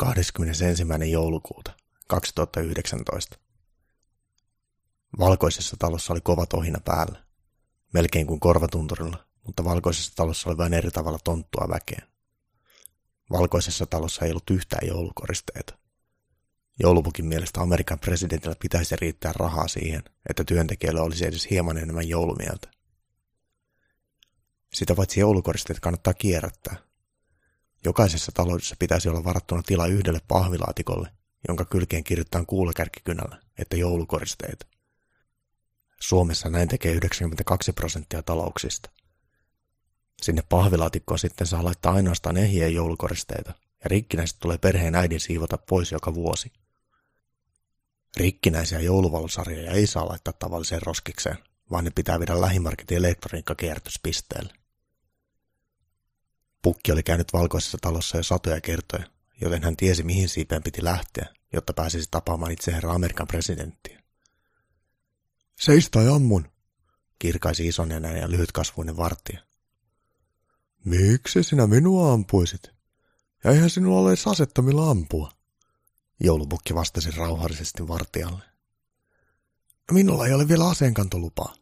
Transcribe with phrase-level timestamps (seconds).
[0.00, 0.64] 21.
[1.10, 1.72] joulukuuta
[2.08, 3.36] 2019.
[5.18, 7.24] Valkoisessa talossa oli kova tohina päällä,
[7.94, 12.02] melkein kuin korvatunturilla, mutta valkoisessa talossa oli vain eri tavalla tonttua väkeä.
[13.30, 15.78] Valkoisessa talossa ei ollut yhtään joulukoristeita.
[16.78, 22.70] Joulupukin mielestä Amerikan presidentillä pitäisi riittää rahaa siihen, että työntekijöillä olisi edes hieman enemmän joulumieltä.
[24.74, 26.89] Sitä paitsi joulukoristeet kannattaa kierrättää.
[27.84, 31.10] Jokaisessa taloudessa pitäisi olla varattuna tila yhdelle pahvilaatikolle,
[31.48, 34.66] jonka kylkeen kirjoitetaan kuulakärkikynällä, että joulukoristeet.
[36.00, 38.90] Suomessa näin tekee 92 prosenttia talouksista.
[40.22, 43.50] Sinne pahvilaatikkoon sitten saa laittaa ainoastaan ehiä joulukoristeita,
[43.84, 46.52] ja rikkinäiset tulee perheen äidin siivota pois joka vuosi.
[48.16, 51.38] Rikkinäisiä jouluvalosarjoja ei saa laittaa tavalliseen roskikseen,
[51.70, 54.59] vaan ne pitää viedä lähimarketin elektroniikkakierrätyspisteelle.
[56.62, 59.04] Pukki oli käynyt valkoisessa talossa jo satoja kertoja,
[59.40, 64.02] joten hän tiesi mihin siipeen piti lähteä, jotta pääsisi tapaamaan itse herra Amerikan presidenttiä.
[65.60, 66.48] Seis ammun,
[67.18, 69.40] kirkaisi isonenä ja lyhytkasvuinen vartija.
[70.84, 72.62] Miksi sinä minua ampuisit?
[73.44, 75.32] Ja eihän sinulla ole edes asetta millä ampua.
[76.20, 78.42] Joulupukki vastasi rauhallisesti vartijalle.
[79.92, 81.54] Minulla ei ole vielä aseenkantolupaa,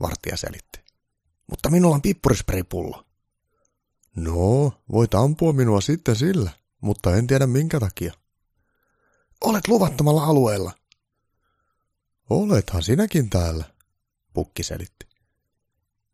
[0.00, 0.80] vartija selitti.
[1.46, 3.09] Mutta minulla on pippurisperipullo.
[4.16, 8.12] No, voit ampua minua sitten sillä, mutta en tiedä minkä takia.
[9.40, 10.72] Olet luvattomalla alueella.
[12.30, 13.64] Olethan sinäkin täällä,
[14.32, 15.06] pukki selitti.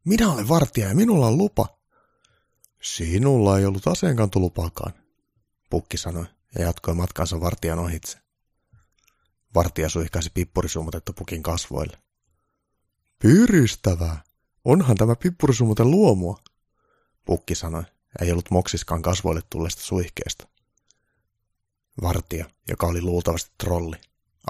[0.04, 1.78] Minä olen vartija ja minulla on lupa.
[2.82, 4.92] Sinulla ei ollut aseenkantolupaakaan,
[5.70, 6.26] pukki sanoi
[6.58, 8.18] ja jatkoi matkansa vartijan ohitse.
[9.54, 11.98] Vartija suihkaisi pippurisumutetta pukin kasvoille.
[13.18, 14.22] Pyristävää.
[14.64, 16.38] Onhan tämä pippurisumute luomua,
[17.26, 17.82] pukki sanoi,
[18.22, 20.48] ei ollut moksiskaan kasvoille tulleesta suihkeesta.
[22.02, 23.96] Vartija, joka oli luultavasti trolli,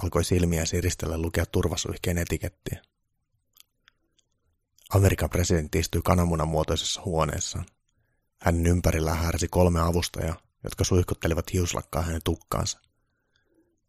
[0.03, 2.83] alkoi silmiä siristellä lukea turvasuihkeen etikettiä.
[4.95, 7.67] Amerikan presidentti istui kananmunan muotoisessa huoneessaan.
[8.39, 12.81] Hänen ympärillä härsi kolme avustajaa, jotka suihkuttelivat hiuslakkaa hänen tukkaansa.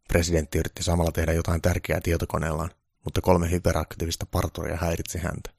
[0.08, 2.72] Presidentti yritti samalla tehdä jotain tärkeää tietokoneellaan,
[3.04, 5.50] mutta kolme hyperaktiivista parturia häiritsi häntä.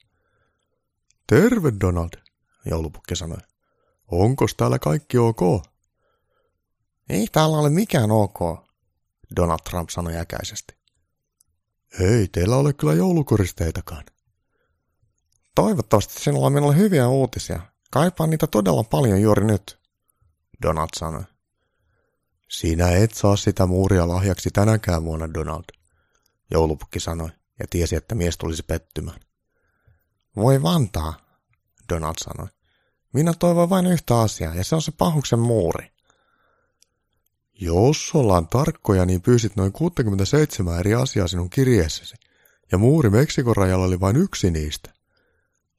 [1.27, 2.09] Terve, Donald,
[2.65, 3.37] joulupukki sanoi.
[4.07, 5.41] Onko täällä kaikki ok?
[7.09, 8.39] Ei täällä ole mikään ok,
[9.35, 10.75] Donald Trump sanoi äkäisesti.
[11.99, 14.03] Ei teillä ole kyllä joulukoristeitakaan.
[15.55, 17.59] Toivottavasti sinulla on minulle hyviä uutisia.
[17.91, 19.79] Kaipaan niitä todella paljon juuri nyt,
[20.61, 21.23] Donald sanoi.
[22.49, 25.63] Sinä et saa sitä muuria lahjaksi tänäkään vuonna, Donald,
[26.51, 29.19] joulupukki sanoi ja tiesi, että mies tulisi pettymään.
[30.35, 31.28] Voi vantaa,
[31.89, 32.47] Donald sanoi.
[33.13, 35.91] Minä toivon vain yhtä asiaa, ja se on se pahuksen muuri.
[37.61, 42.15] Jos ollaan tarkkoja, niin pyysit noin 67 eri asiaa sinun kirjeessäsi,
[42.71, 44.93] ja muuri Meksikon rajalla oli vain yksi niistä.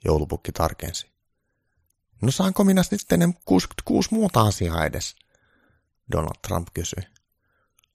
[0.04, 1.10] Joulupukki tarkensi.
[2.22, 5.16] No saanko minä sitten ne 66 muuta asiaa edes?
[6.12, 7.02] Donald Trump kysyi.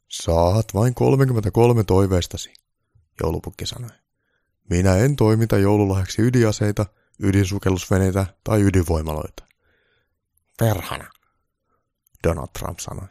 [0.09, 2.53] Saat vain 33 toiveistasi,
[3.23, 3.89] joulupukki sanoi.
[4.69, 6.85] Minä en toimita joululahjaksi ydinaseita,
[7.19, 9.43] ydinsukellusveneitä tai ydinvoimaloita.
[10.59, 11.09] Perhana,
[12.27, 13.07] Donald Trump sanoi.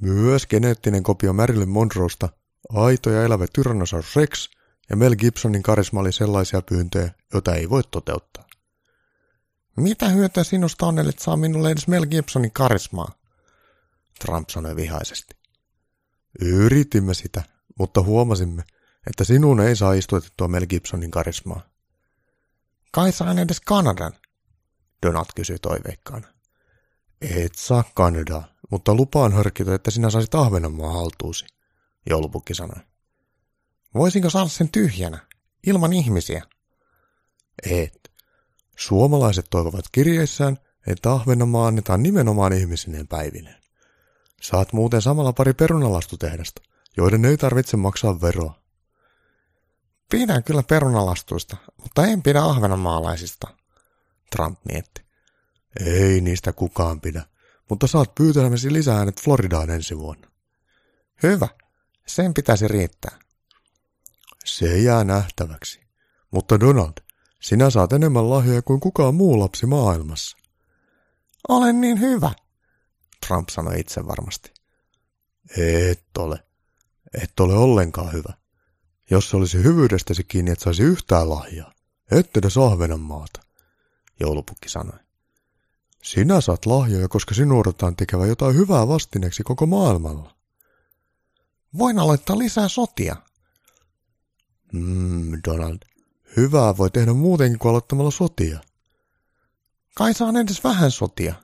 [0.00, 2.28] Myös geneettinen kopio Marilyn Monroesta,
[2.68, 4.50] aito ja elävä Tyrannosaurus Rex
[4.90, 8.46] ja Mel Gibsonin karisma oli sellaisia pyyntöjä, joita ei voi toteuttaa.
[9.76, 13.12] Mitä hyötyä sinusta on, että saa minulle edes Mel Gibsonin karismaa?
[14.20, 15.34] Trump sanoi vihaisesti.
[16.40, 17.42] Yritimme sitä,
[17.78, 18.62] mutta huomasimme,
[19.06, 21.71] että sinun ei saa istutettua Mel Gibsonin karismaa.
[22.94, 24.12] Kai saan edes Kanadan,
[25.06, 26.28] Donald kysyi toiveikkaana.
[27.20, 31.46] Et saa Kanadaa, mutta lupaan harkita, että sinä saisit Ahvenanmaa haltuusi,
[32.10, 32.82] joulupukki sanoi.
[33.94, 35.26] Voisinko saada sen tyhjänä,
[35.66, 36.42] ilman ihmisiä?
[37.70, 38.12] Et.
[38.76, 43.62] Suomalaiset toivovat kirjeissään, että Ahvenanmaa annetaan nimenomaan ihmisineen päivineen.
[44.42, 46.62] Saat muuten samalla pari perunalastutehdasta,
[46.96, 48.61] joiden ei tarvitse maksaa veroa.
[50.12, 53.48] Pidän kyllä perunalastuista, mutta en pidä ahvenanmaalaisista,
[54.30, 55.02] Trump mietti.
[55.80, 57.22] Ei niistä kukaan pidä,
[57.70, 60.28] mutta saat pyytämäsi lisää äänet Floridaan ensi vuonna.
[61.22, 61.48] Hyvä,
[62.06, 63.18] sen pitäisi riittää.
[64.44, 65.80] Se jää nähtäväksi.
[66.30, 66.92] Mutta Donald,
[67.40, 70.36] sinä saat enemmän lahjoja kuin kukaan muu lapsi maailmassa.
[71.48, 72.30] Olen niin hyvä,
[73.26, 74.52] Trump sanoi itse varmasti.
[75.56, 76.44] Et ole.
[77.22, 78.41] Et ole ollenkaan hyvä.
[79.12, 81.72] Jos se olisi hyvyydestäsi kiinni, et saisi yhtään lahjaa.
[82.10, 82.54] Ette edes
[82.98, 83.40] maata,
[84.20, 84.98] joulupukki sanoi.
[86.02, 90.36] Sinä saat lahjoja, koska sinun odotetaan tekevä jotain hyvää vastineeksi koko maailmalla.
[91.78, 93.16] Voin aloittaa lisää sotia.
[94.72, 95.78] Hmm, Donald.
[96.36, 98.60] Hyvää voi tehdä muutenkin kuin aloittamalla sotia.
[99.94, 101.34] Kai saan edes vähän sotia.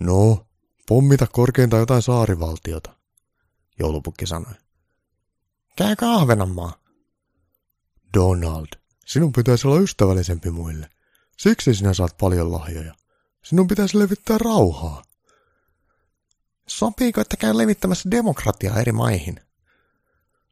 [0.00, 0.46] No,
[0.88, 2.94] pommita korkeintaan jotain saarivaltiota,
[3.78, 4.54] joulupukki sanoi.
[5.78, 6.72] Käykö Ahvenanmaa?
[8.14, 8.66] Donald,
[9.06, 10.88] sinun pitäisi olla ystävällisempi muille.
[11.36, 12.94] Siksi sinä saat paljon lahjoja.
[13.44, 15.02] Sinun pitäisi levittää rauhaa.
[16.66, 19.40] Sopiiko, että käy levittämässä demokratiaa eri maihin?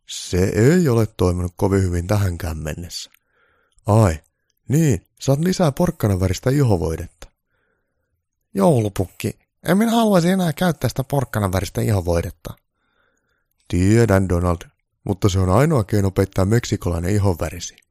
[0.08, 3.11] Se ei ole toiminut kovin hyvin tähänkään mennessä.
[3.87, 4.20] Ai,
[4.69, 7.31] niin, saat lisää porkkanan väristä ihovoidetta.
[8.55, 12.55] Joulupukki, en minä haluaisi enää käyttää sitä porkkanan väristä ihovoidetta.
[13.69, 14.75] Tiedän, Donald,
[15.06, 17.85] mutta se on ainoa keino peittää meksikolainen ihonvärisi.